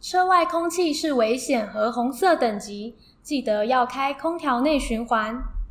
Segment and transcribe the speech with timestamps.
[0.00, 5.59] 车外空气是危险和红色等级记得要开空调内循环。